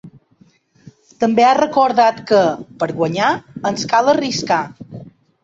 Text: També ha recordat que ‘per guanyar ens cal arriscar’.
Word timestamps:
També 1.23 1.45
ha 1.47 1.51
recordat 1.59 2.23
que 2.33 2.41
‘per 2.81 2.89
guanyar 3.03 3.29
ens 3.73 3.87
cal 3.95 4.13
arriscar’. 4.17 4.61